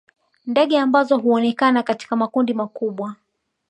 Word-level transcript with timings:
Ndege 0.45 0.79
ambao 0.79 1.17
huonekana 1.17 1.83
katika 1.83 2.15
makundi 2.15 2.53
makubwa 2.53 3.15